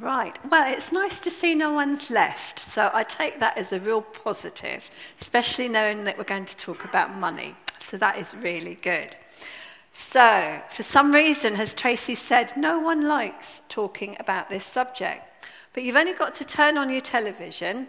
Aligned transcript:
Right. 0.00 0.36
Well, 0.50 0.72
it's 0.72 0.92
nice 0.92 1.20
to 1.20 1.30
see 1.30 1.54
no 1.54 1.72
one's 1.72 2.10
left. 2.10 2.58
So 2.58 2.90
I 2.92 3.04
take 3.04 3.38
that 3.40 3.56
as 3.56 3.72
a 3.72 3.78
real 3.78 4.02
positive, 4.02 4.90
especially 5.20 5.68
knowing 5.68 6.04
that 6.04 6.18
we're 6.18 6.24
going 6.24 6.46
to 6.46 6.56
talk 6.56 6.84
about 6.84 7.14
money. 7.16 7.54
So 7.80 7.96
that 7.98 8.18
is 8.18 8.34
really 8.34 8.76
good. 8.76 9.14
So, 9.92 10.60
for 10.70 10.82
some 10.82 11.12
reason, 11.12 11.54
as 11.54 11.72
Tracy 11.72 12.16
said, 12.16 12.56
no 12.56 12.80
one 12.80 13.06
likes 13.06 13.62
talking 13.68 14.16
about 14.18 14.50
this 14.50 14.64
subject. 14.64 15.22
But 15.72 15.84
you've 15.84 15.94
only 15.94 16.14
got 16.14 16.34
to 16.36 16.44
turn 16.44 16.76
on 16.76 16.90
your 16.90 17.00
television 17.00 17.86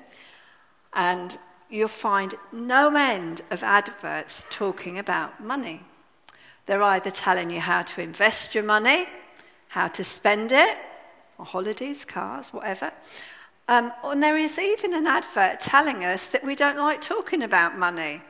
and 0.94 1.38
you'll 1.70 1.88
find 1.88 2.36
no 2.52 2.96
end 2.96 3.42
of 3.50 3.64
adverts 3.64 4.46
talking 4.52 5.00
about 5.00 5.44
money. 5.44 5.82
They're 6.68 6.84
either 6.84 7.10
telling 7.10 7.50
you 7.50 7.60
how 7.60 7.82
to 7.82 8.02
invest 8.02 8.54
your 8.54 8.64
money, 8.64 9.08
how 9.70 9.88
to 9.88 10.04
spend 10.04 10.52
it, 10.52 10.78
or 11.38 11.46
holidays, 11.46 12.06
cars, 12.06 12.50
whatever. 12.50 12.92
Um, 13.68 13.92
and 14.04 14.22
there 14.22 14.38
is 14.38 14.60
even 14.60 14.94
an 14.94 15.08
advert 15.08 15.60
telling 15.60 16.06
us 16.06 16.28
that 16.28 16.44
we 16.44 16.56
don't 16.56 16.78
like 16.78 17.02
talking 17.02 17.42
about 17.42 17.78
money. 17.78 18.22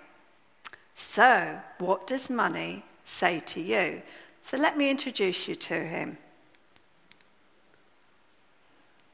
So, 0.94 1.60
what 1.78 2.08
does 2.08 2.30
money 2.30 2.84
say 3.06 3.40
to 3.40 3.62
you. 3.62 4.02
So 4.42 4.58
let 4.58 4.78
me 4.78 4.90
introduce 4.90 5.48
you 5.48 5.56
to 5.56 5.76
him. 5.76 6.18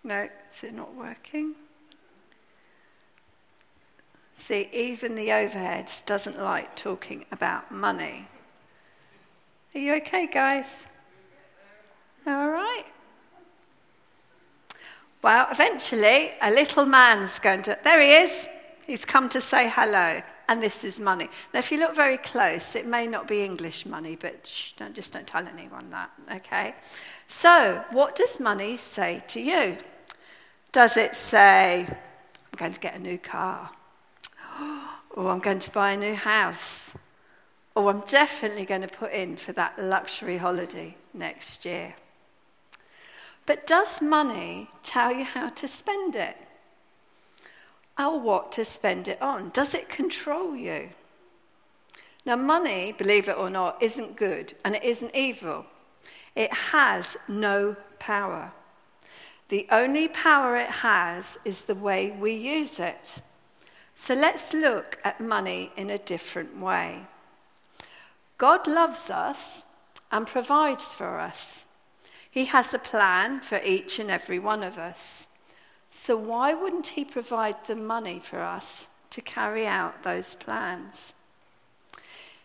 No, 0.04 0.28
is 0.52 0.64
it 0.64 0.74
not 0.74 0.96
working? 0.96 1.54
See, 4.36 4.68
even 4.74 5.14
the 5.14 5.28
overheads 5.28 6.04
doesn't 6.04 6.40
like 6.40 6.76
talking 6.76 7.26
about 7.32 7.72
money. 7.72 8.28
Are 9.76 9.80
you 9.80 9.94
okay, 9.96 10.26
guys? 10.26 10.88
All. 12.26 12.51
Well, 15.22 15.48
eventually, 15.52 16.32
a 16.42 16.52
little 16.52 16.86
man's 16.86 17.40
going 17.40 17.62
to. 17.64 17.78
There 17.84 18.02
he 18.02 18.14
is. 18.14 18.48
He's 18.86 19.06
come 19.06 19.30
to 19.30 19.42
say 19.42 19.70
hello 19.70 20.22
and 20.52 20.62
this 20.62 20.84
is 20.84 21.00
money. 21.00 21.30
Now, 21.54 21.60
if 21.60 21.72
you 21.72 21.78
look 21.78 21.96
very 21.96 22.18
close, 22.18 22.76
it 22.76 22.86
may 22.86 23.08
not 23.08 23.26
be 23.26 23.42
English 23.42 23.86
money, 23.86 24.18
but 24.18 24.46
shh, 24.46 24.74
don't, 24.74 24.94
just 24.94 25.14
don't 25.14 25.26
tell 25.26 25.48
anyone 25.48 25.90
that, 25.92 26.12
okay? 26.30 26.76
So, 27.26 27.86
what 27.92 28.18
does 28.18 28.38
money 28.38 28.76
say 28.76 29.22
to 29.30 29.40
you? 29.40 29.78
Does 30.74 30.98
it 30.98 31.16
say, 31.16 31.86
I'm 31.88 32.58
going 32.58 32.74
to 32.74 32.80
get 32.82 32.96
a 32.96 33.00
new 33.00 33.18
car? 33.18 33.70
Or 35.12 35.30
I'm 35.30 35.40
going 35.40 35.60
to 35.60 35.72
buy 35.72 35.92
a 35.92 35.98
new 35.98 36.16
house? 36.16 36.96
Or 37.74 37.90
I'm 37.90 38.02
definitely 38.02 38.66
going 38.66 38.82
to 38.82 38.90
put 38.90 39.14
in 39.14 39.38
for 39.38 39.54
that 39.54 39.82
luxury 39.82 40.36
holiday 40.36 40.98
next 41.14 41.64
year? 41.64 41.96
But 43.52 43.68
does 43.68 44.02
money 44.02 44.70
tell 44.82 45.12
you 45.12 45.26
how 45.26 45.50
to 45.50 45.68
spend 45.68 46.16
it? 46.16 46.38
or 48.00 48.18
what 48.18 48.54
to 48.54 48.64
spend 48.64 49.10
it 49.10 49.22
on? 49.22 49.50
Does 49.50 49.74
it 49.74 49.90
control 49.90 50.56
you? 50.56 50.92
Now, 52.26 52.38
money, 52.38 52.94
believe 52.94 53.28
it 53.28 53.38
or 53.38 53.50
not, 53.50 53.84
isn't 53.84 54.16
good 54.16 54.54
and 54.64 54.76
it 54.76 54.84
isn't 54.86 55.14
evil. 55.14 55.66
It 56.34 56.54
has 56.54 57.18
no 57.28 57.76
power. 58.00 58.54
The 59.50 59.68
only 59.70 60.08
power 60.08 60.56
it 60.56 60.70
has 60.70 61.38
is 61.44 61.64
the 61.64 61.76
way 61.76 62.10
we 62.10 62.32
use 62.32 62.80
it. 62.80 63.22
So 63.96 64.14
let's 64.14 64.54
look 64.54 64.98
at 65.04 65.20
money 65.20 65.74
in 65.76 65.90
a 65.90 65.98
different 65.98 66.58
way. 66.58 67.06
God 68.38 68.66
loves 68.66 69.10
us 69.10 69.66
and 70.10 70.26
provides 70.26 70.96
for 70.96 71.20
us. 71.20 71.66
He 72.32 72.46
has 72.46 72.74
a 72.74 72.80
plan 72.80 73.42
for 73.42 73.60
each 73.64 74.00
and 74.00 74.10
every 74.10 74.40
one 74.40 74.64
of 74.64 74.78
us. 74.78 75.28
So, 75.92 76.16
why 76.16 76.54
wouldn't 76.54 76.88
He 76.88 77.04
provide 77.04 77.66
the 77.66 77.76
money 77.76 78.20
for 78.20 78.40
us 78.40 78.88
to 79.10 79.22
carry 79.22 79.68
out 79.68 80.04
those 80.04 80.36
plans? 80.36 81.14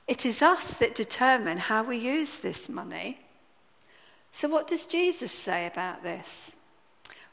It 0.09 0.27
is 0.27 0.43
us 0.43 0.75
that 0.75 0.97
determine 0.97 1.59
how 1.59 1.85
we 1.85 1.97
use 1.97 2.39
this 2.39 2.69
money. 2.69 3.21
So, 4.33 4.49
what 4.49 4.67
does 4.67 4.87
Jesus 4.89 5.31
say 5.31 5.67
about 5.67 6.03
this? 6.03 6.57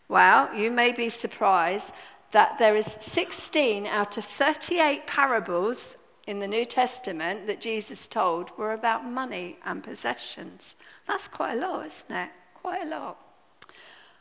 Well, 0.08 0.53
you 0.56 0.70
may 0.70 0.91
be 0.91 1.09
surprised 1.09 1.91
that 2.31 2.59
there 2.59 2.75
is 2.75 2.97
16 3.00 3.88
out 3.88 4.18
of 4.18 4.25
38 4.25 5.08
parables 5.08 5.97
in 6.28 6.40
the 6.40 6.47
New 6.47 6.66
Testament 6.66 7.47
that 7.47 7.62
Jesus 7.62 8.08
told 8.08 8.56
were 8.58 8.74
about 8.74 9.06
money 9.06 9.58
and 9.66 9.84
possessions. 9.84 10.75
That's 11.08 11.28
quite 11.28 11.58
a 11.58 11.62
lot, 11.62 11.85
isn't 11.88 12.16
it? 12.16 12.30
Quite 12.63 12.88
a 12.88 12.90
lot. 12.90 13.18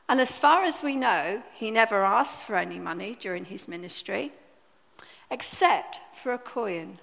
And 0.08 0.20
as 0.20 0.38
far 0.38 0.64
as 0.64 0.82
we 0.82 0.96
know, 0.96 1.42
he 1.54 1.70
never 1.70 2.04
asked 2.04 2.44
for 2.44 2.56
any 2.56 2.78
money 2.78 3.16
during 3.18 3.44
his 3.44 3.68
ministry, 3.68 4.32
except 5.30 6.00
for 6.12 6.32
a 6.32 6.38
coin, 6.38 6.98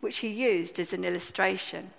which 0.00 0.18
he 0.18 0.28
used 0.28 0.80
as 0.80 0.92
an 0.92 1.04
illustration. 1.04 1.92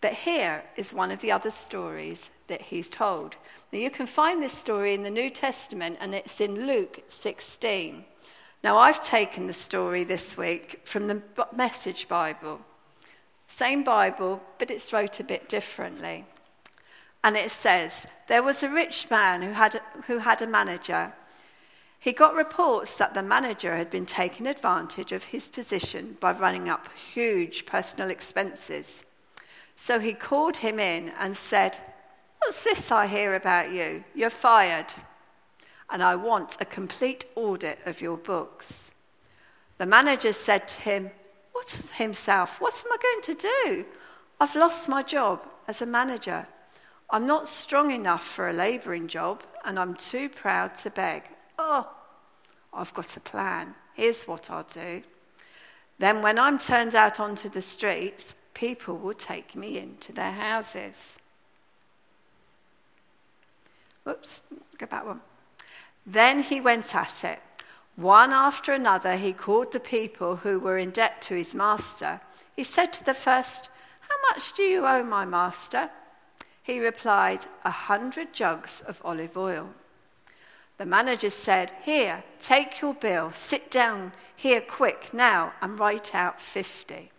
But 0.00 0.14
here 0.14 0.64
is 0.74 0.94
one 0.94 1.10
of 1.10 1.20
the 1.20 1.30
other 1.30 1.50
stories 1.50 2.30
that 2.46 2.62
he's 2.62 2.88
told. 2.88 3.36
Now, 3.72 3.78
you 3.78 3.90
can 3.90 4.06
find 4.06 4.42
this 4.42 4.52
story 4.52 4.94
in 4.94 5.02
the 5.02 5.10
New 5.10 5.28
Testament, 5.28 5.98
and 6.00 6.14
it's 6.14 6.40
in 6.40 6.66
Luke 6.66 7.02
16. 7.08 8.06
Now, 8.64 8.78
I've 8.78 9.02
taken 9.02 9.46
the 9.46 9.52
story 9.52 10.02
this 10.02 10.36
week 10.38 10.80
from 10.84 11.08
the 11.08 11.22
Message 11.54 12.08
Bible. 12.08 12.60
Same 13.48 13.84
Bible, 13.84 14.40
but 14.58 14.70
it's 14.70 14.94
wrote 14.94 15.20
a 15.20 15.24
bit 15.24 15.48
differently. 15.48 16.24
And 17.24 17.36
it 17.36 17.50
says, 17.50 18.06
There 18.28 18.42
was 18.42 18.62
a 18.62 18.68
rich 18.68 19.10
man 19.10 19.42
who 19.42 19.52
had, 19.52 19.80
who 20.06 20.18
had 20.18 20.42
a 20.42 20.46
manager. 20.46 21.12
He 21.98 22.12
got 22.12 22.34
reports 22.34 22.94
that 22.94 23.14
the 23.14 23.22
manager 23.22 23.76
had 23.76 23.90
been 23.90 24.06
taking 24.06 24.46
advantage 24.46 25.10
of 25.10 25.24
his 25.24 25.48
position 25.48 26.16
by 26.20 26.32
running 26.32 26.68
up 26.68 26.88
huge 27.12 27.66
personal 27.66 28.08
expenses. 28.08 29.04
So 29.74 29.98
he 29.98 30.12
called 30.12 30.58
him 30.58 30.78
in 30.78 31.12
and 31.18 31.36
said, 31.36 31.78
What's 32.38 32.62
this 32.62 32.92
I 32.92 33.06
hear 33.06 33.34
about 33.34 33.72
you? 33.72 34.04
You're 34.14 34.30
fired. 34.30 34.92
And 35.90 36.02
I 36.02 36.14
want 36.14 36.56
a 36.60 36.64
complete 36.64 37.24
audit 37.34 37.78
of 37.84 38.00
your 38.00 38.16
books. 38.16 38.92
The 39.78 39.86
manager 39.86 40.32
said 40.32 40.68
to 40.68 40.80
him, 40.80 41.10
What 41.52 41.70
himself? 41.94 42.60
What 42.60 42.82
am 42.84 42.92
I 42.92 42.96
going 43.02 43.36
to 43.36 43.48
do? 43.64 43.84
I've 44.40 44.54
lost 44.54 44.88
my 44.88 45.02
job 45.02 45.44
as 45.66 45.82
a 45.82 45.86
manager. 45.86 46.46
I'm 47.10 47.26
not 47.26 47.48
strong 47.48 47.90
enough 47.90 48.24
for 48.24 48.48
a 48.48 48.52
labouring 48.52 49.08
job, 49.08 49.42
and 49.64 49.78
I'm 49.78 49.94
too 49.94 50.28
proud 50.28 50.74
to 50.76 50.90
beg. 50.90 51.22
Oh, 51.58 51.90
I've 52.72 52.92
got 52.92 53.16
a 53.16 53.20
plan. 53.20 53.74
Here's 53.94 54.24
what 54.24 54.50
I'll 54.50 54.64
do. 54.64 55.02
Then, 55.98 56.22
when 56.22 56.38
I'm 56.38 56.58
turned 56.58 56.94
out 56.94 57.18
onto 57.18 57.48
the 57.48 57.62
streets, 57.62 58.34
people 58.54 58.96
will 58.96 59.14
take 59.14 59.56
me 59.56 59.78
into 59.78 60.12
their 60.12 60.32
houses. 60.32 61.18
Oops, 64.06 64.42
go 64.76 64.86
back 64.86 65.06
one. 65.06 65.20
Then 66.06 66.42
he 66.42 66.60
went 66.60 66.94
at 66.94 67.24
it. 67.24 67.40
One 67.96 68.32
after 68.32 68.72
another, 68.72 69.16
he 69.16 69.32
called 69.32 69.72
the 69.72 69.80
people 69.80 70.36
who 70.36 70.60
were 70.60 70.78
in 70.78 70.90
debt 70.90 71.20
to 71.22 71.34
his 71.34 71.54
master. 71.54 72.20
He 72.54 72.64
said 72.64 72.92
to 72.92 73.04
the 73.04 73.14
first, 73.14 73.70
How 74.00 74.14
much 74.30 74.52
do 74.52 74.62
you 74.62 74.86
owe 74.86 75.02
my 75.02 75.24
master? 75.24 75.90
He 76.68 76.80
replied, 76.80 77.46
A 77.64 77.70
hundred 77.70 78.34
jugs 78.34 78.82
of 78.82 79.00
olive 79.02 79.38
oil. 79.38 79.70
The 80.76 80.84
manager 80.84 81.30
said, 81.30 81.72
Here, 81.82 82.24
take 82.38 82.82
your 82.82 82.92
bill, 82.92 83.32
sit 83.32 83.70
down 83.70 84.12
here 84.36 84.60
quick 84.60 85.14
now, 85.14 85.54
and 85.62 85.80
write 85.80 86.14
out 86.14 86.42
50. 86.42 87.10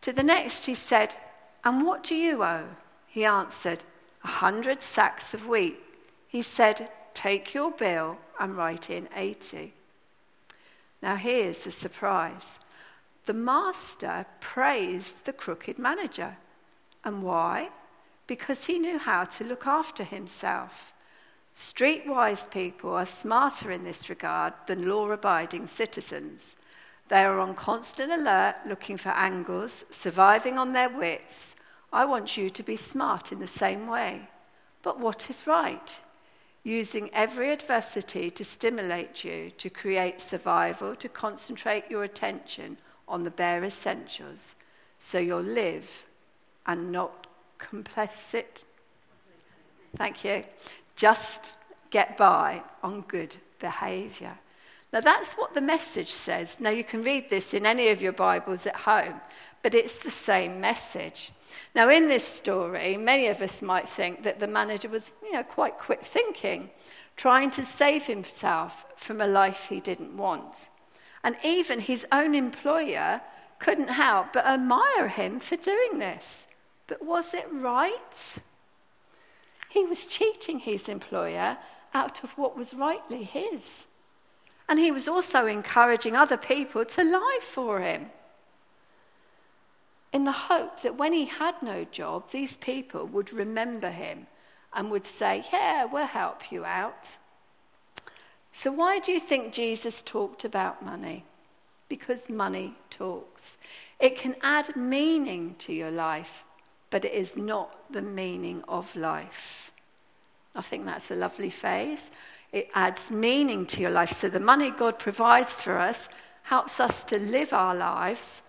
To 0.00 0.12
the 0.12 0.24
next 0.24 0.66
he 0.66 0.74
said, 0.74 1.14
And 1.62 1.86
what 1.86 2.02
do 2.02 2.16
you 2.16 2.42
owe? 2.42 2.70
He 3.06 3.24
answered, 3.24 3.84
A 4.24 4.38
hundred 4.42 4.82
sacks 4.82 5.32
of 5.32 5.46
wheat. 5.46 5.78
He 6.26 6.42
said, 6.42 6.90
Take 7.14 7.54
your 7.54 7.70
bill 7.70 8.18
and 8.40 8.56
write 8.56 8.90
in 8.90 9.08
80. 9.14 9.72
Now 11.00 11.14
here's 11.14 11.62
the 11.62 11.70
surprise 11.70 12.58
the 13.26 13.32
master 13.32 14.26
praised 14.40 15.26
the 15.26 15.32
crooked 15.32 15.78
manager. 15.78 16.38
And 17.04 17.22
why? 17.22 17.70
Because 18.26 18.66
he 18.66 18.78
knew 18.78 18.98
how 18.98 19.24
to 19.24 19.44
look 19.44 19.66
after 19.66 20.04
himself. 20.04 20.92
Streetwise 21.54 22.50
people 22.50 22.90
are 22.94 23.06
smarter 23.06 23.70
in 23.70 23.84
this 23.84 24.10
regard 24.10 24.52
than 24.66 24.88
law 24.88 25.10
abiding 25.10 25.66
citizens. 25.66 26.56
They 27.08 27.24
are 27.24 27.38
on 27.38 27.54
constant 27.54 28.12
alert, 28.12 28.56
looking 28.66 28.96
for 28.96 29.10
angles, 29.10 29.84
surviving 29.90 30.58
on 30.58 30.72
their 30.72 30.90
wits. 30.90 31.54
I 31.92 32.04
want 32.04 32.36
you 32.36 32.50
to 32.50 32.62
be 32.62 32.76
smart 32.76 33.32
in 33.32 33.38
the 33.38 33.46
same 33.46 33.86
way. 33.86 34.28
But 34.82 35.00
what 35.00 35.30
is 35.30 35.46
right? 35.46 36.00
Using 36.62 37.10
every 37.12 37.52
adversity 37.52 38.30
to 38.32 38.44
stimulate 38.44 39.24
you, 39.24 39.50
to 39.58 39.70
create 39.70 40.20
survival, 40.20 40.96
to 40.96 41.08
concentrate 41.08 41.84
your 41.88 42.02
attention 42.02 42.76
on 43.08 43.22
the 43.22 43.30
bare 43.30 43.62
essentials, 43.62 44.56
so 44.98 45.18
you'll 45.18 45.40
live 45.40 46.04
and 46.66 46.90
not 46.90 47.25
complicit. 47.58 48.64
Thank 49.96 50.24
you. 50.24 50.44
just 50.94 51.56
get 51.90 52.16
by 52.16 52.62
on 52.82 53.02
good 53.02 53.36
behavior. 53.58 54.38
Now, 54.92 55.00
that's 55.00 55.34
what 55.34 55.54
the 55.54 55.60
message 55.60 56.12
says. 56.12 56.58
Now, 56.60 56.70
you 56.70 56.84
can 56.84 57.02
read 57.02 57.28
this 57.28 57.52
in 57.52 57.66
any 57.66 57.88
of 57.88 58.00
your 58.00 58.12
Bibles 58.12 58.66
at 58.66 58.76
home, 58.76 59.20
but 59.62 59.74
it's 59.74 59.98
the 60.02 60.10
same 60.10 60.60
message. 60.60 61.32
Now, 61.74 61.88
in 61.88 62.08
this 62.08 62.24
story, 62.24 62.96
many 62.96 63.26
of 63.26 63.42
us 63.42 63.62
might 63.62 63.88
think 63.88 64.22
that 64.22 64.38
the 64.38 64.46
manager 64.46 64.88
was, 64.88 65.10
you 65.22 65.32
know, 65.32 65.42
quite 65.42 65.78
quick 65.78 66.02
thinking, 66.02 66.70
trying 67.16 67.50
to 67.52 67.64
save 67.64 68.06
himself 68.06 68.86
from 68.96 69.20
a 69.20 69.26
life 69.26 69.66
he 69.68 69.80
didn't 69.80 70.16
want. 70.16 70.68
And 71.24 71.36
even 71.44 71.80
his 71.80 72.06
own 72.12 72.34
employer 72.34 73.20
couldn't 73.58 73.88
help 73.88 74.32
but 74.32 74.46
admire 74.46 75.08
him 75.08 75.40
for 75.40 75.56
doing 75.56 75.98
this. 75.98 76.46
But 76.86 77.04
was 77.04 77.34
it 77.34 77.46
right? 77.50 78.38
He 79.68 79.84
was 79.84 80.06
cheating 80.06 80.60
his 80.60 80.88
employer 80.88 81.58
out 81.92 82.24
of 82.24 82.30
what 82.32 82.56
was 82.56 82.74
rightly 82.74 83.24
his. 83.24 83.86
And 84.68 84.78
he 84.78 84.90
was 84.90 85.06
also 85.06 85.46
encouraging 85.46 86.16
other 86.16 86.36
people 86.36 86.84
to 86.84 87.04
lie 87.04 87.38
for 87.42 87.80
him 87.80 88.10
in 90.16 90.24
the 90.24 90.32
hope 90.32 90.80
that 90.80 90.96
when 90.96 91.12
he 91.12 91.26
had 91.26 91.54
no 91.60 91.84
job, 91.84 92.30
these 92.30 92.56
people 92.56 93.06
would 93.06 93.34
remember 93.34 93.90
him 93.90 94.26
and 94.72 94.90
would 94.90 95.04
say, 95.04 95.44
Yeah, 95.52 95.84
we'll 95.84 96.06
help 96.06 96.50
you 96.50 96.64
out. 96.64 97.18
So, 98.50 98.72
why 98.72 98.98
do 98.98 99.12
you 99.12 99.20
think 99.20 99.52
Jesus 99.52 100.02
talked 100.02 100.42
about 100.42 100.82
money? 100.82 101.26
Because 101.90 102.30
money 102.30 102.76
talks. 102.88 103.58
It 104.00 104.16
can 104.16 104.36
add 104.40 104.74
meaning 104.74 105.54
to 105.58 105.74
your 105.74 105.90
life, 105.90 106.45
but 106.96 107.04
it 107.04 107.12
is 107.12 107.36
not 107.36 107.92
the 107.92 108.00
meaning 108.00 108.64
of 108.68 108.96
life. 108.96 109.70
I 110.54 110.62
think 110.62 110.86
that's 110.86 111.10
a 111.10 111.14
lovely 111.14 111.50
phrase. 111.50 112.10
It 112.52 112.70
adds 112.72 113.10
meaning 113.10 113.66
to 113.66 113.82
your 113.82 113.90
life. 113.90 114.12
So 114.12 114.30
the 114.30 114.40
money 114.40 114.70
God 114.70 114.98
provides 114.98 115.60
for 115.60 115.76
us 115.76 116.08
helps 116.44 116.80
us 116.80 117.04
to 117.04 117.18
live 117.18 117.52
our 117.52 117.74
lives, 117.74 118.40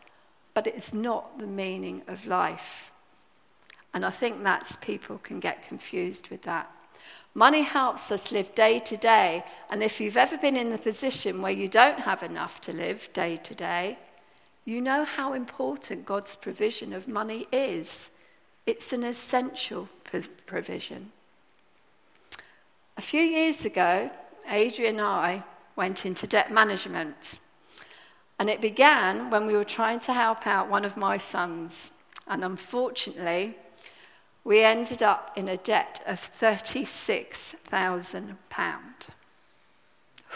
but 0.54 0.66
it's 0.66 0.94
not 0.94 1.40
the 1.40 1.46
meaning 1.46 2.04
of 2.08 2.26
life. 2.26 2.94
And 3.94 4.06
I 4.06 4.12
think 4.12 4.42
that's 4.42 4.78
people 4.78 5.18
can 5.18 5.42
get 5.42 5.68
confused 5.68 6.30
with 6.30 6.44
that. 6.44 6.72
Money 7.34 7.64
helps 7.64 8.14
us 8.14 8.32
live 8.32 8.56
day 8.56 8.80
to 8.80 8.96
day. 8.96 9.44
And 9.70 9.84
if 9.84 10.00
you've 10.00 10.16
ever 10.16 10.38
been 10.38 10.56
in 10.56 10.72
the 10.72 10.78
position 10.78 11.42
where 11.42 11.52
you 11.52 11.68
don't 11.68 12.00
have 12.00 12.24
enough 12.24 12.62
to 12.62 12.72
live 12.72 13.10
day 13.12 13.36
to 13.44 13.54
day, 13.54 13.98
you 14.64 14.80
know 14.80 15.04
how 15.04 15.34
important 15.34 16.06
God's 16.06 16.38
provision 16.38 16.94
of 16.94 17.10
money 17.10 17.46
is. 17.52 18.10
It's 18.68 18.92
an 18.92 19.04
essential 19.04 19.88
provision. 20.46 21.14
A 22.98 23.02
few 23.02 23.22
years 23.22 23.64
ago, 23.64 24.12
Adrian 24.50 25.00
and 25.00 25.06
I 25.06 25.44
went 25.78 26.06
into 26.06 26.28
debt 26.28 26.52
management. 26.52 27.40
And 28.38 28.50
it 28.50 28.60
began 28.60 29.30
when 29.30 29.48
we 29.48 29.54
were 29.54 29.64
trying 29.64 30.02
to 30.02 30.12
help 30.12 30.46
out 30.46 30.70
one 30.70 30.84
of 30.84 30.98
my 30.98 31.16
sons. 31.16 31.94
And 32.28 32.44
unfortunately, 32.44 33.56
we 34.44 34.64
ended 34.64 35.02
up 35.02 35.32
in 35.38 35.48
a 35.48 35.56
debt 35.56 36.04
of 36.06 36.20
£36,000. 36.20 38.36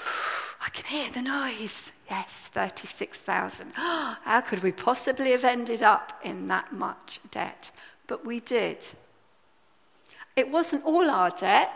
I 0.63 0.69
can 0.69 0.85
hear 0.85 1.11
the 1.11 1.21
noise. 1.21 1.91
Yes, 2.09 2.49
36,000. 2.53 3.71
How 3.75 4.41
could 4.41 4.63
we 4.63 4.71
possibly 4.71 5.31
have 5.31 5.43
ended 5.43 5.81
up 5.81 6.13
in 6.23 6.47
that 6.47 6.71
much 6.71 7.19
debt? 7.29 7.71
But 8.11 8.25
we 8.25 8.41
did. 8.41 8.85
It 10.35 10.51
wasn't 10.51 10.83
all 10.83 11.09
our 11.09 11.29
debt. 11.29 11.71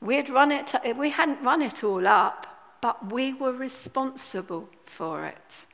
We'd 0.00 0.30
run 0.30 0.52
it, 0.52 0.72
we 0.96 1.10
hadn't 1.10 1.42
run 1.42 1.62
it 1.62 1.82
all 1.82 2.06
up, 2.06 2.76
but 2.80 3.10
we 3.10 3.32
were 3.32 3.52
responsible 3.52 4.68
for 4.84 5.24
it. 5.24 5.66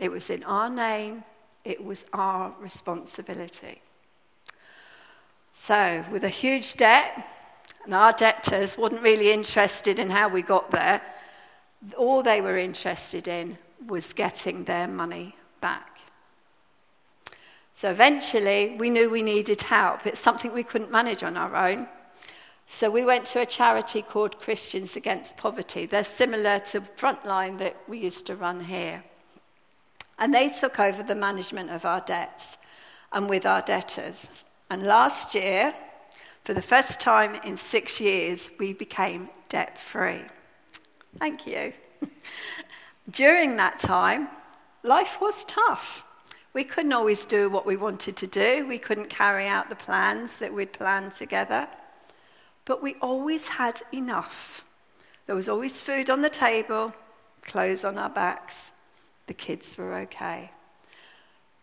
It 0.00 0.10
was 0.10 0.30
in 0.30 0.42
our 0.42 0.68
name, 0.68 1.22
it 1.64 1.84
was 1.84 2.04
our 2.12 2.52
responsibility. 2.58 3.80
So, 5.52 6.04
with 6.10 6.24
a 6.24 6.28
huge 6.28 6.74
debt, 6.74 7.24
and 7.84 7.94
our 7.94 8.10
debtors 8.10 8.76
weren't 8.76 9.00
really 9.00 9.30
interested 9.30 10.00
in 10.00 10.10
how 10.10 10.28
we 10.28 10.42
got 10.42 10.72
there, 10.72 11.00
all 11.96 12.24
they 12.24 12.40
were 12.40 12.58
interested 12.58 13.28
in 13.28 13.58
was 13.86 14.12
getting 14.12 14.64
their 14.64 14.88
money 14.88 15.36
back. 15.60 15.96
So 17.76 17.90
eventually, 17.90 18.74
we 18.78 18.88
knew 18.88 19.10
we 19.10 19.20
needed 19.20 19.60
help. 19.60 20.06
It's 20.06 20.18
something 20.18 20.50
we 20.50 20.62
couldn't 20.62 20.90
manage 20.90 21.22
on 21.22 21.36
our 21.36 21.54
own. 21.54 21.86
So 22.66 22.88
we 22.88 23.04
went 23.04 23.26
to 23.26 23.40
a 23.40 23.44
charity 23.44 24.00
called 24.00 24.40
Christians 24.40 24.96
Against 24.96 25.36
Poverty. 25.36 25.84
They're 25.84 26.02
similar 26.02 26.58
to 26.70 26.80
Frontline 26.80 27.58
that 27.58 27.76
we 27.86 27.98
used 27.98 28.24
to 28.28 28.34
run 28.34 28.64
here. 28.64 29.04
And 30.18 30.32
they 30.32 30.48
took 30.48 30.80
over 30.80 31.02
the 31.02 31.14
management 31.14 31.68
of 31.68 31.84
our 31.84 32.00
debts 32.00 32.56
and 33.12 33.28
with 33.28 33.44
our 33.44 33.60
debtors. 33.60 34.30
And 34.70 34.84
last 34.84 35.34
year, 35.34 35.74
for 36.44 36.54
the 36.54 36.62
first 36.62 36.98
time 36.98 37.34
in 37.44 37.58
six 37.58 38.00
years, 38.00 38.50
we 38.58 38.72
became 38.72 39.28
debt 39.50 39.76
free. 39.76 40.22
Thank 41.18 41.46
you. 41.46 41.74
During 43.10 43.56
that 43.56 43.78
time, 43.78 44.28
life 44.82 45.18
was 45.20 45.44
tough. 45.44 46.05
We 46.56 46.64
couldn't 46.64 46.94
always 46.94 47.26
do 47.26 47.50
what 47.50 47.66
we 47.66 47.76
wanted 47.76 48.16
to 48.16 48.26
do, 48.26 48.66
we 48.66 48.78
couldn't 48.78 49.10
carry 49.10 49.46
out 49.46 49.68
the 49.68 49.76
plans 49.76 50.38
that 50.38 50.54
we'd 50.54 50.72
planned 50.72 51.12
together. 51.12 51.68
But 52.64 52.82
we 52.82 52.94
always 53.02 53.46
had 53.46 53.82
enough. 53.92 54.64
There 55.26 55.36
was 55.36 55.50
always 55.50 55.82
food 55.82 56.08
on 56.08 56.22
the 56.22 56.30
table, 56.30 56.94
clothes 57.42 57.84
on 57.84 57.98
our 57.98 58.08
backs. 58.08 58.72
The 59.26 59.34
kids 59.34 59.76
were 59.76 59.96
okay. 59.96 60.50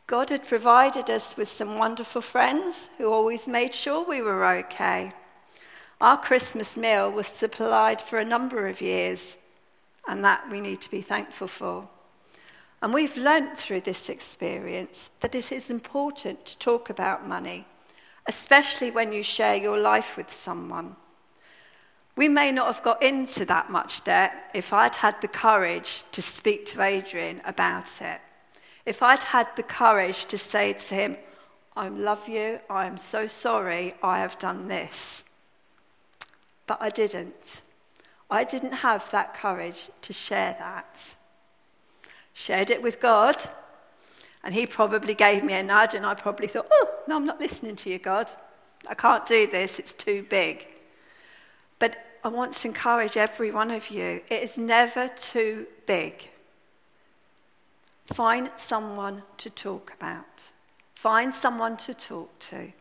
God 0.05 0.29
had 0.29 0.47
provided 0.47 1.09
us 1.09 1.35
with 1.35 1.47
some 1.47 1.79
wonderful 1.79 2.21
friends 2.21 2.91
who 2.99 3.11
always 3.11 3.47
made 3.47 3.73
sure 3.73 4.05
we 4.07 4.21
were 4.21 4.45
okay. 4.45 5.11
Our 6.01 6.21
Christmas 6.21 6.77
meal 6.77 7.09
was 7.09 7.25
supplied 7.25 7.99
for 7.99 8.19
a 8.19 8.25
number 8.25 8.67
of 8.67 8.79
years, 8.79 9.39
and 10.07 10.23
that 10.23 10.51
we 10.51 10.61
need 10.61 10.81
to 10.81 10.91
be 10.91 11.01
thankful 11.01 11.47
for. 11.47 11.89
And 12.83 12.94
we've 12.94 13.18
learnt 13.18 13.57
through 13.57 13.81
this 13.81 14.09
experience 14.09 15.09
that 15.21 15.33
it 15.33 15.51
is 15.51 15.71
important 15.71 16.45
to 16.45 16.57
talk 16.59 16.91
about 16.91 17.27
money 17.27 17.65
especially 18.27 18.91
when 18.91 19.12
you 19.12 19.24
share 19.24 19.55
your 19.55 19.77
life 19.77 20.15
with 20.15 20.31
someone. 20.31 20.96
We 22.15 22.29
may 22.29 22.51
not 22.51 22.67
have 22.67 22.84
got 22.84 23.01
into 23.01 23.43
that 23.46 23.72
much 23.72 24.03
debt 24.03 24.51
if 24.53 24.72
I'd 24.72 24.96
had 24.96 25.19
the 25.22 25.27
courage 25.27 26.03
to 26.12 26.22
speak 26.22 26.65
to 26.67 26.81
Adrian 26.81 27.41
about 27.43 28.01
it. 28.01 28.22
If 28.86 29.01
I'd 29.01 29.24
had 29.24 29.48
the 29.55 29.63
courage 29.63 30.25
to 30.25 30.38
say 30.38 30.74
to 30.74 30.96
him, 30.96 31.17
I 31.75 31.89
love 31.89 32.29
you, 32.29 32.60
I 32.69 32.86
am 32.86 32.98
so 32.98 33.25
sorry 33.25 33.96
I 34.03 34.19
have 34.19 34.38
done 34.38 34.67
this. 34.67 35.25
But 36.67 36.77
I 36.79 36.89
didn't. 36.89 37.62
I 38.29 38.43
didn't 38.43 38.74
have 38.74 39.10
that 39.12 39.34
courage 39.34 39.89
to 40.03 40.13
share 40.13 40.55
that. 40.60 41.15
Shared 42.33 42.69
it 42.69 42.81
with 42.81 42.99
God, 42.99 43.37
and 44.43 44.53
he 44.53 44.65
probably 44.65 45.13
gave 45.13 45.43
me 45.43 45.53
a 45.53 45.63
nudge, 45.63 45.93
and 45.93 46.05
I 46.05 46.13
probably 46.15 46.47
thought, 46.47 46.67
oh, 46.71 46.89
no, 47.07 47.15
I'm 47.15 47.25
not 47.25 47.39
listening 47.39 47.75
to 47.77 47.89
you, 47.89 47.99
God. 47.99 48.29
I 48.87 48.93
can't 48.93 49.25
do 49.25 49.47
this, 49.47 49.79
it's 49.79 49.93
too 49.93 50.25
big. 50.29 50.67
But 51.79 51.97
I 52.23 52.27
want 52.29 52.53
to 52.53 52.67
encourage 52.67 53.17
every 53.17 53.51
one 53.51 53.71
of 53.71 53.89
you 53.89 54.21
it 54.29 54.43
is 54.43 54.57
never 54.57 55.09
too 55.09 55.67
big. 55.85 56.29
Find 58.07 58.49
someone 58.55 59.23
to 59.37 59.49
talk 59.49 59.93
about, 59.93 60.51
find 60.95 61.33
someone 61.33 61.77
to 61.77 61.93
talk 61.93 62.37
to. 62.49 62.71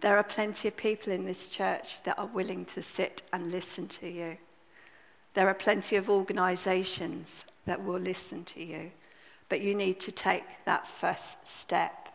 There 0.00 0.16
are 0.16 0.24
plenty 0.24 0.68
of 0.68 0.76
people 0.76 1.12
in 1.12 1.24
this 1.24 1.48
church 1.48 2.02
that 2.04 2.18
are 2.18 2.26
willing 2.26 2.64
to 2.66 2.82
sit 2.82 3.22
and 3.32 3.52
listen 3.52 3.86
to 3.88 4.08
you. 4.08 4.38
There 5.34 5.46
are 5.48 5.54
plenty 5.54 5.96
of 5.96 6.08
organizations 6.08 7.44
that 7.70 7.84
will 7.84 8.00
listen 8.00 8.44
to 8.44 8.62
you 8.62 8.90
but 9.50 9.60
you 9.60 9.74
need 9.74 10.00
to 10.00 10.12
take 10.12 10.44
that 10.64 10.86
first 10.86 11.46
step. 11.46 12.08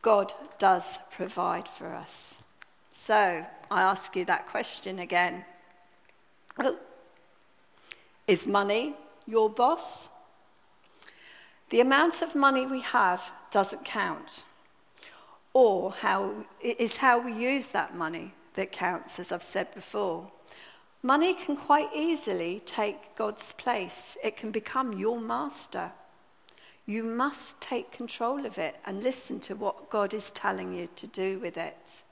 God 0.00 0.32
does 0.58 0.98
provide 1.10 1.68
for 1.68 1.88
us. 1.88 2.38
So 2.92 3.44
I 3.70 3.82
ask 3.82 4.16
you 4.16 4.24
that 4.24 4.46
question 4.46 4.98
again 4.98 5.44
oh. 6.58 6.78
Is 8.28 8.46
money 8.46 8.94
your 9.26 9.50
boss? 9.50 10.08
The 11.70 11.80
amount 11.80 12.22
of 12.22 12.34
money 12.36 12.66
we 12.66 12.80
have 12.80 13.32
doesn't 13.50 13.84
count, 13.84 14.44
or 15.52 15.90
how, 15.90 16.44
it 16.60 16.78
is 16.80 16.96
how 16.96 17.18
we 17.18 17.32
use 17.32 17.68
that 17.68 17.96
money 17.96 18.34
that 18.54 18.70
counts, 18.70 19.18
as 19.18 19.32
I've 19.32 19.42
said 19.42 19.74
before. 19.74 20.30
Money 21.02 21.34
can 21.34 21.56
quite 21.56 21.88
easily 21.94 22.62
take 22.64 23.16
God's 23.16 23.52
place, 23.54 24.16
it 24.22 24.36
can 24.36 24.52
become 24.52 24.92
your 24.92 25.20
master. 25.20 25.90
You 26.86 27.02
must 27.02 27.60
take 27.60 27.90
control 27.90 28.46
of 28.46 28.58
it 28.58 28.76
and 28.86 29.02
listen 29.02 29.40
to 29.40 29.54
what 29.54 29.90
God 29.90 30.14
is 30.14 30.30
telling 30.32 30.72
you 30.74 30.88
to 30.96 31.06
do 31.06 31.38
with 31.38 31.56
it. 31.56 32.02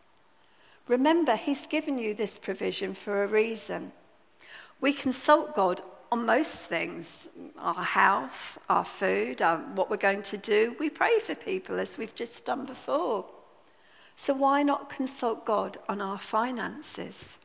remember 0.88 1.36
He's 1.36 1.66
given 1.68 1.98
you 1.98 2.14
this 2.14 2.38
provision 2.38 2.94
for 2.94 3.22
a 3.22 3.28
reason. 3.28 3.92
We 4.80 4.92
consult 4.92 5.54
God 5.54 5.82
on 6.10 6.26
most 6.26 6.66
things 6.66 7.28
our 7.58 7.84
health, 7.84 8.58
our 8.68 8.84
food, 8.84 9.40
um, 9.40 9.76
what 9.76 9.90
we're 9.90 9.96
going 9.96 10.22
to 10.22 10.36
do. 10.36 10.74
We 10.80 10.90
pray 10.90 11.20
for 11.20 11.34
people 11.36 11.78
as 11.78 11.96
we've 11.96 12.14
just 12.14 12.44
done 12.44 12.66
before. 12.66 13.26
So 14.16 14.34
why 14.34 14.62
not 14.62 14.90
consult 14.90 15.46
God 15.46 15.78
on 15.88 16.00
our 16.00 16.18
finances? 16.18 17.38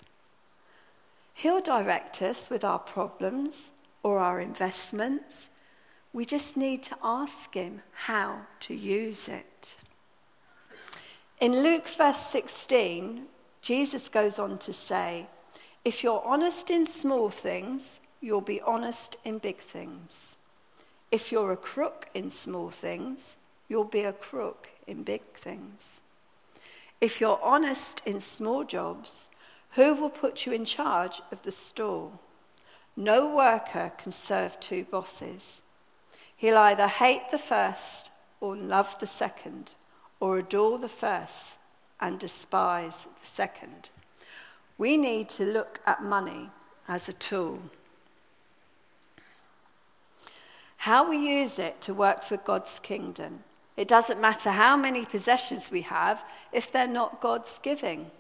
He'll 1.38 1.60
direct 1.60 2.22
us 2.22 2.50
with 2.50 2.64
our 2.64 2.80
problems 2.80 3.74
or 4.04 4.20
our 4.20 4.40
investments. 4.40 5.50
We 6.14 6.24
just 6.24 6.56
need 6.56 6.82
to 6.84 6.96
ask 7.04 7.54
Him 7.54 7.82
how 7.92 8.48
to 8.62 8.74
use 8.74 9.28
it. 9.28 9.76
In 11.42 11.62
Luke 11.62 11.90
verse 11.90 12.20
16, 12.20 13.26
Jesus 13.62 14.08
goes 14.08 14.40
on 14.40 14.58
to 14.60 14.72
say, 14.72 15.28
If 15.84 16.04
you're 16.04 16.24
honest 16.26 16.72
in 16.72 16.86
small 16.86 17.30
things, 17.30 18.00
you'll 18.22 18.40
be 18.40 18.62
honest 18.62 19.18
in 19.26 19.40
big 19.40 19.58
things. 19.58 20.38
If 21.12 21.34
you're 21.34 21.52
a 21.52 21.58
crook 21.58 22.10
in 22.14 22.32
small 22.32 22.70
things, 22.70 23.36
you'll 23.68 23.84
be 23.84 24.04
a 24.04 24.14
crook 24.14 24.70
in 24.88 25.04
big 25.04 25.22
things. 25.34 26.02
If 27.02 27.20
you're 27.20 27.42
honest 27.44 28.02
in 28.06 28.22
small 28.22 28.64
jobs, 28.64 29.30
who 29.76 29.94
will 29.94 30.10
put 30.10 30.46
you 30.46 30.54
in 30.54 30.66
charge 30.66 31.22
of 31.32 31.42
the 31.42 31.52
store? 31.52 32.12
No 32.96 33.34
worker 33.36 33.92
can 33.98 34.12
serve 34.12 34.60
two 34.60 34.86
bosses. 34.86 35.62
He'll 36.36 36.58
either 36.58 36.88
hate 36.88 37.30
the 37.30 37.38
first 37.38 38.10
or 38.40 38.56
love 38.56 38.98
the 39.00 39.08
second, 39.08 39.76
or 40.20 40.38
adore 40.38 40.78
the 40.78 40.90
first 40.90 41.58
and 42.00 42.20
despise 42.20 43.08
the 43.22 43.28
second. 43.28 43.90
We 44.78 44.98
need 44.98 45.30
to 45.30 45.46
look 45.46 45.80
at 45.86 46.04
money 46.04 46.50
as 46.88 47.10
a 47.10 47.14
tool. 47.14 47.60
How 50.78 51.10
we 51.10 51.18
use 51.18 51.58
it 51.58 51.82
to 51.82 51.94
work 51.94 52.24
for 52.24 52.38
God's 52.38 52.80
kingdom. 52.80 53.44
It 53.76 53.88
doesn't 53.88 54.22
matter 54.22 54.52
how 54.52 54.78
many 54.78 55.06
possessions 55.06 55.72
we 55.72 55.82
have 55.82 56.24
if 56.54 56.72
they're 56.72 56.88
not 56.88 57.22
God's 57.22 57.60
giving. 57.60 58.12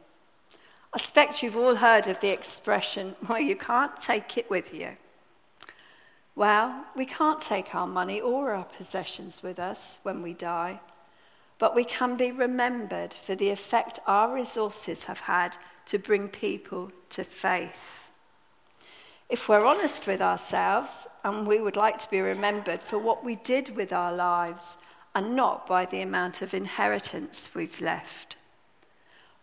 I 0.96 0.98
suspect 0.98 1.44
you've 1.44 1.58
all 1.58 1.75
heard 1.75 2.08
of 2.08 2.22
the 2.22 2.30
expression, 2.30 3.18
well, 3.28 3.42
you 3.42 3.58
can't 3.58 4.00
take 4.00 4.38
it 4.38 4.50
with 4.50 4.74
you. 4.74 4.96
Well, 6.36 6.86
we 6.96 7.06
can't 7.06 7.42
take 7.42 7.75
our 7.75 7.86
money 7.86 8.22
or 8.22 8.54
our 8.54 8.64
possessions 8.64 9.44
with 9.44 9.60
us 9.60 10.00
when 10.04 10.22
we 10.22 10.32
die, 10.32 10.80
but 11.60 11.75
we 11.75 11.84
can 11.84 12.16
be 12.16 12.32
remembered 12.32 13.14
for 13.14 13.36
the 13.36 13.50
effect 13.50 14.00
our 14.08 14.34
resources 14.34 15.04
have 15.04 15.20
had 15.20 15.58
to 15.88 16.00
bring 16.00 16.30
people 16.30 16.94
to 17.10 17.25
faith. 17.25 18.10
If 19.30 19.50
we're 19.50 19.66
honest 19.66 20.08
with 20.08 20.22
ourselves, 20.22 21.08
and 21.25 21.46
we 21.46 21.60
would 21.60 21.75
like 21.75 21.98
to 21.98 22.10
be 22.10 22.22
remembered 22.22 22.80
for 22.80 23.00
what 23.00 23.22
we 23.22 23.36
did 23.36 23.75
with 23.75 23.92
our 23.92 24.14
lives 24.14 24.78
and 25.14 25.36
not 25.36 25.68
by 25.68 25.84
the 25.84 26.02
amount 26.02 26.42
of 26.42 26.54
inheritance 26.54 27.50
we've 27.54 27.82
left. 27.82 28.38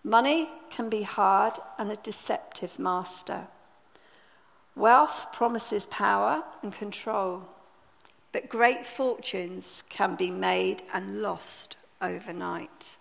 Money 0.04 0.48
can 0.68 0.88
be 0.88 1.02
hard 1.02 1.58
and 1.78 1.90
a 1.90 1.96
deceptive 1.96 2.78
master. 2.78 3.46
Wealth 4.74 5.28
promises 5.32 5.86
power 5.86 6.42
and 6.62 6.72
control, 6.72 7.44
but 8.32 8.48
great 8.48 8.84
fortunes 8.84 9.84
can 9.88 10.16
be 10.16 10.30
made 10.30 10.82
and 10.92 11.22
lost 11.22 11.76
overnight. 12.00 12.96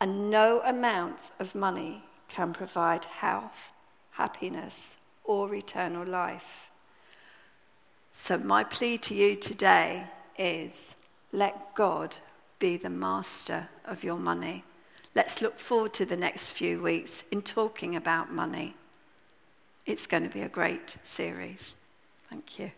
And 0.00 0.30
no 0.30 0.60
amount 0.60 1.30
of 1.38 1.54
money 1.54 2.04
can 2.28 2.52
provide 2.52 3.06
health, 3.06 3.72
happiness, 4.12 4.96
or 5.24 5.54
eternal 5.54 6.04
life. 6.04 6.70
So, 8.10 8.36
my 8.36 8.64
plea 8.64 8.98
to 8.98 9.14
you 9.14 9.36
today 9.36 10.04
is 10.38 10.94
let 11.32 11.74
God 11.74 12.16
be 12.58 12.76
the 12.76 12.90
master 12.90 13.68
of 13.84 14.04
your 14.04 14.16
money. 14.16 14.64
Let's 15.16 15.40
look 15.40 15.58
forward 15.58 15.94
to 15.94 16.04
the 16.04 16.14
next 16.14 16.52
few 16.52 16.82
weeks 16.82 17.24
in 17.30 17.40
talking 17.40 17.96
about 17.96 18.30
money. 18.30 18.74
It's 19.86 20.06
going 20.06 20.24
to 20.24 20.28
be 20.28 20.42
a 20.42 20.48
great 20.48 20.96
series. 21.02 21.74
Thank 22.28 22.58
you. 22.58 22.72